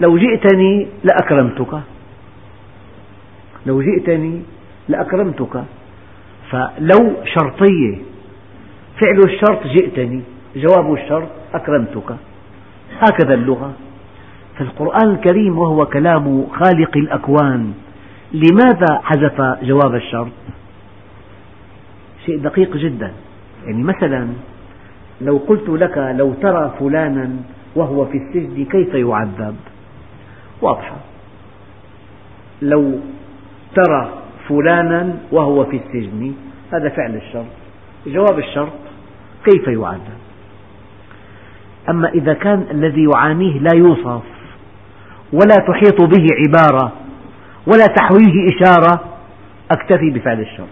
[0.00, 1.80] لو جئتني لأكرمتك.
[3.66, 4.42] لو جئتني
[4.88, 5.64] لأكرمتك.
[6.50, 7.98] فلو شرطية
[9.00, 10.22] فعل الشرط جئتني
[10.56, 12.16] جواب الشرط أكرمتك.
[13.00, 13.72] هكذا اللغة.
[14.58, 17.74] فالقرآن الكريم وهو كلام خالق الأكوان.
[18.34, 20.32] لماذا حذف جواب الشرط؟
[22.26, 23.12] شيء دقيق جدا.
[23.66, 24.28] يعني مثلا
[25.20, 27.30] لو قلت لك لو ترى فلانا
[27.76, 29.56] وهو في السجن كيف يعذب؟
[30.62, 30.96] واضحة.
[32.62, 32.98] لو
[33.74, 34.12] ترى
[34.48, 36.34] فلانا وهو في السجن
[36.72, 37.46] هذا فعل الشرط
[38.06, 38.72] جواب الشرط
[39.44, 40.18] كيف يعذب؟
[41.88, 44.22] أما إذا كان الذي يعانيه لا يوصف
[45.32, 47.03] ولا تحيط به عبارة
[47.66, 49.00] ولا تحويه إشارة
[49.70, 50.68] أكتفي بفعل الشرط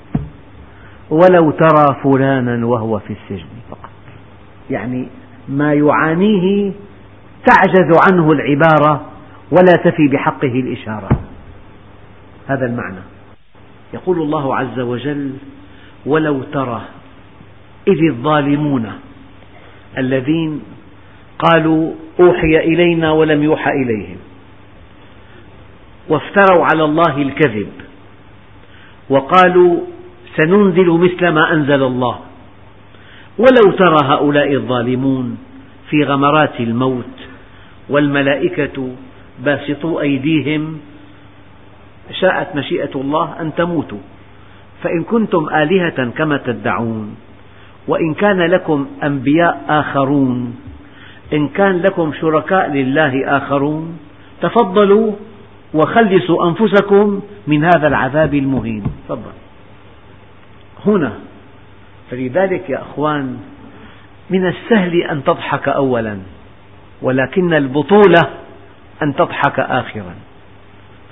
[1.11, 3.91] ولو ترى فلانا وهو في السجن فقط.
[4.71, 5.09] يعني
[5.49, 6.73] ما يعانيه
[7.47, 9.07] تعجز عنه العبارة
[9.51, 11.09] ولا تفي بحقه الإشارة.
[12.47, 13.01] هذا المعنى.
[13.95, 15.33] يقول الله عز وجل
[16.07, 16.83] ولو ترى
[17.89, 18.93] إذ الظالمون
[19.99, 20.63] الذين
[21.39, 24.17] قالوا أوحي إلينا ولم يوحى إليهم
[26.13, 27.73] وافتروا على الله الكذب
[29.11, 29.81] وقالوا
[30.37, 32.19] سننزل مثل ما أنزل الله
[33.39, 35.39] ولو ترى هؤلاء الظالمون
[35.91, 37.17] في غمرات الموت
[37.89, 38.89] والملائكة
[39.45, 40.79] باسطوا أيديهم
[42.21, 44.05] شاءت مشيئة الله أن تموتوا
[44.83, 47.17] فإن كنتم آلهة كما تدعون
[47.89, 50.57] وإن كان لكم أنبياء آخرون
[51.33, 53.99] إن كان لكم شركاء لله آخرون
[54.43, 55.13] تفضلوا
[55.75, 58.83] وخلصوا أنفسكم من هذا العذاب المهين.
[59.09, 59.33] تفضل.
[60.87, 61.13] هنا
[62.11, 63.37] فلذلك يا أخوان
[64.31, 66.19] من السهل أن تضحك أولا
[67.03, 68.21] ولكن البطولة
[69.03, 70.15] أن تضحك آخرا.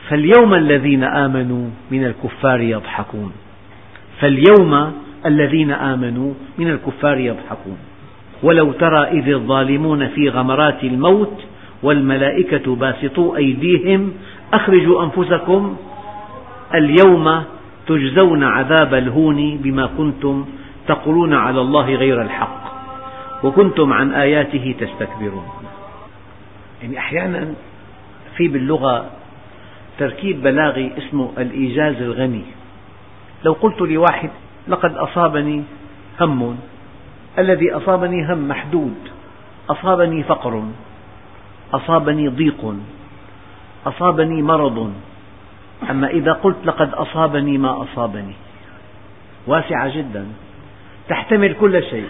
[0.08, 3.32] فاليوم الذين آمنوا من الكفار يضحكون.
[4.20, 4.92] فاليوم
[5.26, 7.78] الذين آمنوا من الكفار يضحكون.
[8.42, 11.42] ولو ترى إذ الظالمون في غمرات الموت
[11.82, 14.12] والملائكة باسطوا أيديهم
[14.52, 15.76] أخرجوا أنفسكم
[16.74, 17.44] اليوم
[17.86, 20.44] تجزون عذاب الهون بما كنتم
[20.88, 22.60] تقولون على الله غير الحق
[23.44, 25.46] وكنتم عن آياته تستكبرون.
[26.82, 27.54] يعني أحيانا
[28.36, 29.10] في باللغة
[29.98, 32.44] تركيب بلاغي اسمه الإيجاز الغني.
[33.44, 34.30] لو قلت لواحد
[34.68, 35.62] لقد أصابني
[36.20, 36.58] هم
[37.38, 38.94] الذي أصابني هم محدود
[39.70, 40.64] أصابني فقر
[41.72, 42.74] أصابني ضيق
[43.86, 44.92] أصابني مرض.
[45.90, 48.34] أما إذا قلت لقد أصابني ما أصابني.
[49.46, 50.26] واسعة جدا.
[51.08, 52.08] تحتمل كل شيء.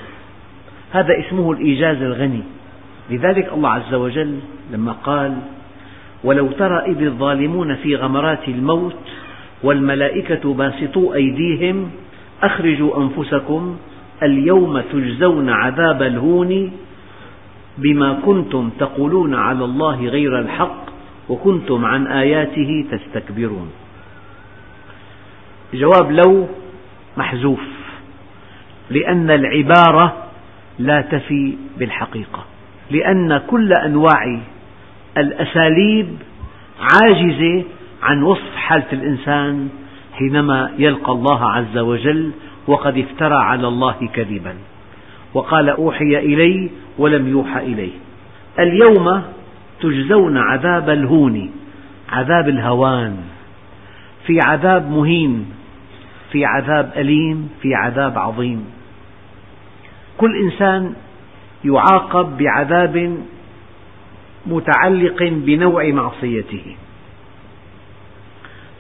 [0.93, 2.43] هذا اسمه الإيجاز الغني.
[3.11, 4.39] لذلك الله عز وجل
[4.73, 5.37] لما قال
[6.25, 8.97] ولو ترى إذ الظالمون في غمرات الموت
[9.63, 11.91] والملائكة باسطوا أيديهم
[12.43, 13.77] أخرجوا أنفسكم
[14.23, 16.73] اليوم تجزون عذاب الهون
[17.79, 20.90] بما كنتم تقولون على الله غير الحق
[21.31, 23.71] وكنتم عن آياته تستكبرون.
[25.75, 26.49] جواب لو
[27.17, 27.61] محذوف
[28.91, 30.27] لأن العبارة
[30.79, 32.45] لا تفي بالحقيقة
[32.91, 34.41] لأن كل أنواع
[35.17, 36.09] الأساليب
[36.81, 37.65] عاجزة
[38.03, 39.69] عن وصف حالة الإنسان
[40.13, 42.31] حينما يلقى الله عز وجل
[42.67, 44.55] وقد افترى على الله كذبا.
[45.35, 47.93] وقال أوحي إلي ولم يوحى إليه.
[48.59, 49.23] اليوم
[49.81, 51.51] تجزون عذاب الهون
[52.09, 53.17] عذاب الهوان
[54.27, 55.53] في عذاب مهين
[56.33, 58.65] في عذاب أليم في عذاب عظيم.
[60.19, 60.95] كل إنسان
[61.65, 63.19] يعاقب بعذاب
[64.47, 66.77] متعلق بنوع معصيته.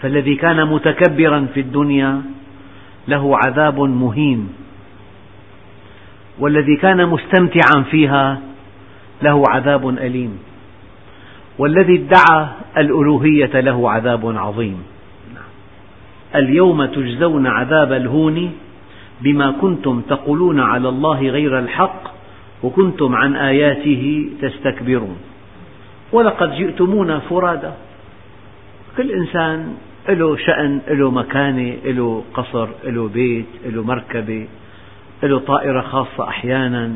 [0.02, 2.22] فالذي كان متكبرا في الدنيا
[3.08, 4.48] له عذاب مهين.
[6.38, 8.40] والذي كان مستمتعا فيها
[9.22, 10.49] له عذاب أليم.
[11.60, 12.46] والذي ادعى
[12.76, 14.82] الألوهية له عذاب عظيم.
[16.34, 18.52] اليوم تجزون عذاب الهون
[19.20, 22.02] بما كنتم تقولون على الله غير الحق
[22.62, 25.16] وكنتم عن آياته تستكبرون.
[26.12, 27.72] ولقد جئتمونا فرادا.
[28.96, 29.74] كل إنسان
[30.08, 34.46] له شأن له مكانة له قصر له بيت له مركبة
[35.22, 36.92] له طائرة خاصة أحيانا.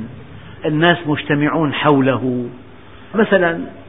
[0.64, 2.48] الناس مجتمعون حوله.
[3.14, 3.83] مثلا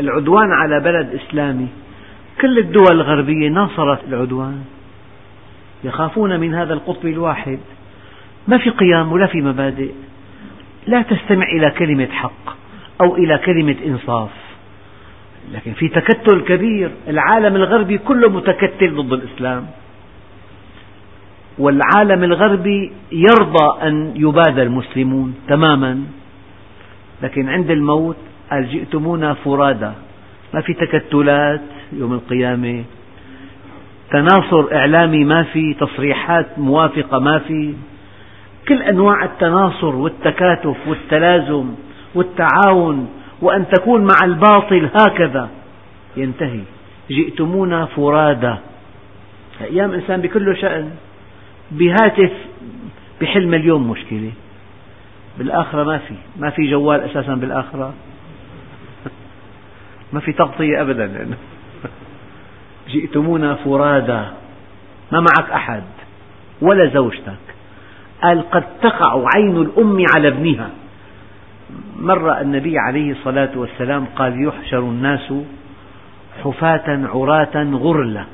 [0.00, 1.68] العدوان على بلد إسلامي.
[2.40, 4.64] كل الدول الغربية ناصرت العدوان.
[5.84, 7.58] يخافون من هذا القطب الواحد.
[8.48, 9.92] ما في قيم ولا في مبادئ.
[10.86, 12.56] لا تستمع إلى كلمة حق
[13.02, 14.30] أو إلى كلمة إنصاف.
[15.52, 16.90] لكن في تكتل كبير.
[17.08, 19.66] العالم الغربي كله متكتل ضد الإسلام.
[21.58, 26.02] والعالم الغربي يرضى أن يبادى المسلمون تماما.
[27.22, 28.16] لكن عند الموت
[28.50, 29.90] قال جئتمونا فرادى
[30.54, 31.60] ما في تكتلات
[31.92, 32.84] يوم القيامة.
[34.10, 37.74] تناصر إعلامي ما في تصريحات موافقة ما في.
[38.68, 41.74] كل أنواع التناصر والتكاتف والتلازم
[42.14, 43.08] والتعاون
[43.42, 45.48] وأن تكون مع الباطل هكذا.
[46.16, 46.60] ينتهي.
[47.10, 48.54] جئتمونا فرادى
[49.60, 50.90] أيام إنسان بكل شأن
[51.70, 52.32] بهاتف
[53.20, 54.30] بحل مليون مشكلة.
[55.38, 56.14] بالآخرة ما في.
[56.36, 57.94] ما في جوال أساسا بالآخرة.
[60.12, 61.28] ما في تغطية أبدا.
[62.88, 64.22] جئتمونا فرادى
[65.12, 65.82] ما معك أحد
[66.60, 67.38] ولا زوجتك.
[68.22, 70.70] قال قد تقع عين الأم على ابنها.
[72.00, 75.32] مر النبي عليه الصلاة والسلام قال يحشر الناس
[76.44, 78.24] حفاة عراة غرلا.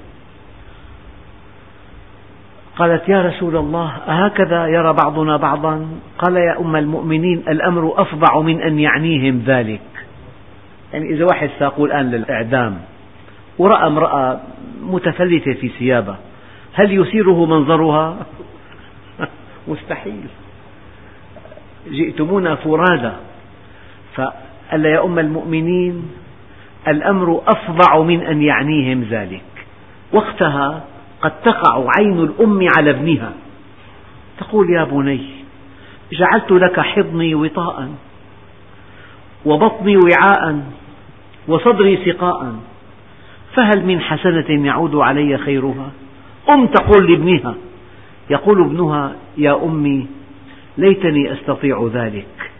[2.76, 5.86] قالت يا رسول الله أهكذا يرى بعضنا بعضا؟
[6.18, 9.80] قال يا أم المؤمنين الأمر أفظع من أن يعنيهم ذلك.
[10.94, 12.78] يعني إذا واحد ساقوا الآن للإعدام
[13.58, 14.40] ورأى امرأة
[14.82, 16.18] متفلتة في ثيابها
[16.72, 18.16] هل يثيره منظرها؟
[19.68, 20.26] مستحيل.
[21.90, 23.12] جئتمونا فرادى.
[24.14, 26.10] فقال يا أم المؤمنين
[26.88, 29.42] الأمر أفظع من أن يعنيهم ذلك.
[30.12, 30.84] وقتها
[31.20, 33.32] قد تقع عين الأم على ابنها.
[34.38, 35.26] تقول يا بني
[36.12, 37.90] جعلت لك حضني وطاء
[39.44, 40.62] وبطني وعاء
[41.48, 42.54] وصدري سقاء.
[43.54, 45.90] فهل من حسنة يعود علي خيرها؟
[46.50, 47.54] أم تقول لابنها.
[48.30, 50.06] يقول ابنها يا أمي
[50.78, 52.50] ليتني أستطيع ذلك.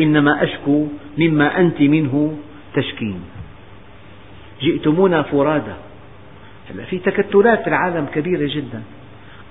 [0.00, 0.86] إنما أشكو
[1.18, 2.36] مما أنت منه
[2.74, 3.20] تشكين.
[4.62, 5.74] جئتمونا فرادى.
[6.70, 8.82] هلا في تكتلات في العالم كبيرة جدا.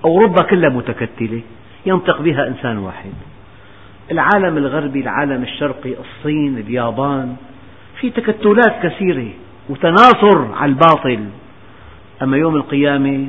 [0.05, 1.41] أوروبا كلها متكتلة.
[1.85, 3.13] ينطق بها إنسان واحد.
[4.11, 7.35] العالم الغربي العالم الشرقي الصين اليابان
[8.03, 9.27] في تكتلات كثيرة
[9.69, 11.25] وتناصر على الباطل.
[12.21, 13.27] أما يوم القيامة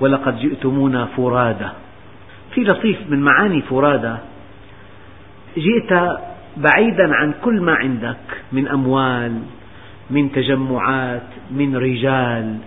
[0.00, 1.68] ولقد جئتمونا فرادى.
[2.54, 4.14] في لطيف من معاني فرادى.
[5.56, 5.92] جئت
[6.56, 9.42] بعيدا عن كل ما عندك من أموال
[10.10, 12.58] من تجمعات من رجال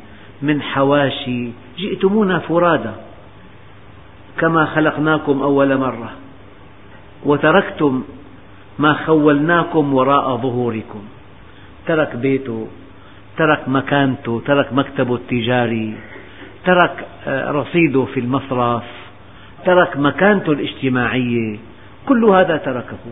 [0.41, 1.49] من حواشي.
[1.77, 2.93] جئتمونا فرادى.
[4.39, 6.11] كما خلقناكم أول مرة.
[7.25, 8.03] وتركتم
[8.79, 11.01] ما خولناكم وراء ظهوركم.
[11.87, 12.67] ترك بيته
[13.37, 15.95] ترك مكانته ترك مكتبه التجاري
[16.65, 18.83] ترك آه، رصيده في المصرف
[19.65, 21.57] ترك مكانته الاجتماعية.
[22.07, 23.03] كل هذا تركه.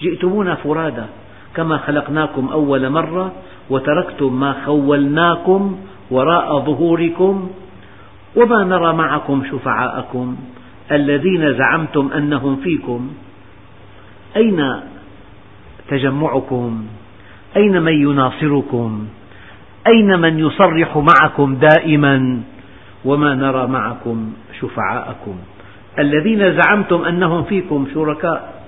[0.00, 1.04] جئتمونا فرادى
[1.54, 3.32] كما خلقناكم أول مرة
[3.70, 5.78] وتركتم ما خولناكم
[6.10, 7.50] وراء ظهوركم.
[8.36, 10.36] وما نرى معكم شفعاءكم
[10.92, 13.10] الذين زعمتم أنهم فيكم.
[14.36, 14.80] أين
[15.88, 16.86] تجمعكم؟
[17.56, 19.06] أين من يناصركم؟
[19.86, 22.40] أين من يصرح معكم دائما؟
[23.04, 25.36] وما نرى معكم شفعاءكم.
[25.98, 28.62] الذين زعمتم أنهم فيكم شركاء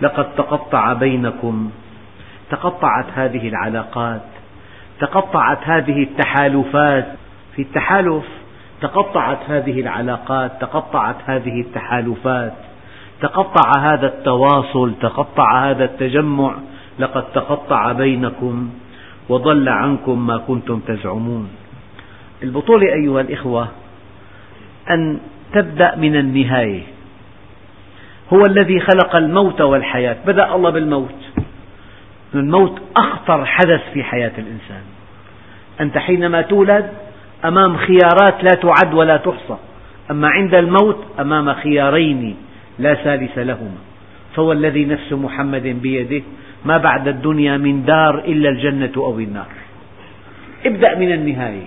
[0.00, 1.70] لقد تقطع بينكم.
[2.50, 4.22] تقطعت هذه العلاقات.
[5.00, 7.06] تقطعت هذه التحالفات.
[7.56, 8.24] في التحالف
[8.80, 10.52] تقطعت هذه العلاقات.
[10.60, 12.52] تقطعت هذه التحالفات.
[13.24, 16.54] تقطع هذا التواصل تقطع هذا التجمع
[16.98, 18.70] لقد تقطع بينكم
[19.28, 21.48] وضل عنكم ما كنتم تزعمون.
[22.42, 23.68] البطولة أيها الإخوة
[24.90, 25.18] أن
[25.52, 26.82] تبدأ من النهاية.
[28.32, 30.16] هو الذي خلق الموت والحياة.
[30.26, 31.20] بدأ الله بالموت.
[32.34, 34.82] الموت أخطر حدث في حياة الإنسان.
[35.80, 36.90] أنت حينما تولد
[37.44, 39.56] أمام خيارات لا تعد ولا تحصى.
[40.10, 42.36] أما عند الموت أمام خيارين
[42.78, 43.80] لا ثالث لهما.
[44.36, 46.22] فهو الذي نفس محمد بيده
[46.64, 49.52] ما بعد الدنيا من دار إلا الجنة أو النار.
[50.66, 51.66] ابدأ من النهاية.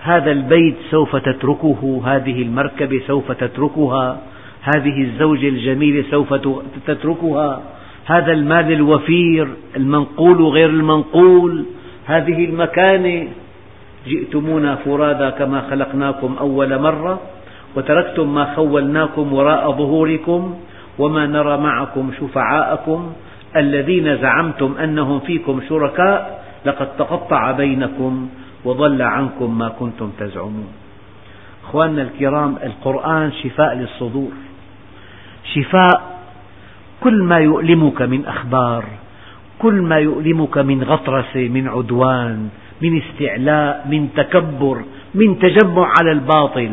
[0.00, 4.20] هذا البيت سوف تتركه هذه المركبة سوف تتركها
[4.62, 6.34] هذه الزوجة الجميلة سوف
[6.86, 7.62] تتركها
[8.04, 11.64] هذا المال الوفير المنقول وغير المنقول
[12.06, 13.28] هذه المكانة
[14.06, 17.20] جئتمونا فرادى كما خلقناكم أول مرة.
[17.76, 20.54] وتركتم ما خولناكم وراء ظهوركم
[20.98, 23.12] وما نرى معكم شفعاءكم
[23.56, 28.28] الذين زعمتم أنهم فيكم شركاء لقد تقطع بينكم
[28.64, 30.72] وضل عنكم ما كنتم تزعمون.
[31.64, 34.32] أخواننا الكرام القرآن شفاء للصدور.
[35.54, 36.18] شفاء
[37.00, 38.84] كل ما يؤلمك من أخبار
[39.58, 42.48] كل ما يؤلمك من غطرسة من عدوان
[42.82, 44.76] من استعلاء من تكبر
[45.14, 46.72] من تجمع على الباطل.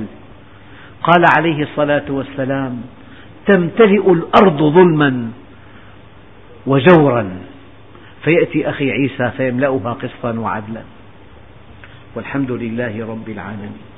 [1.06, 2.82] قال عليه الصلاة والسلام
[3.45, 5.32] تمتلئ الأرض ظلما
[6.66, 7.24] وجورا
[8.24, 10.82] فيأتي أخي عيسى فيملأها قسطا وعدلا.
[12.16, 13.95] والحمد لله رب العالمين.